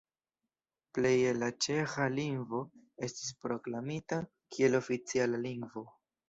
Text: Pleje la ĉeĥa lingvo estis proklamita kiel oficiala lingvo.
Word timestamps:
Pleje 0.97 1.33
la 1.41 1.49
ĉeĥa 1.65 2.07
lingvo 2.13 2.61
estis 3.09 3.29
proklamita 3.45 4.19
kiel 4.57 4.79
oficiala 4.81 5.45
lingvo. 5.45 5.87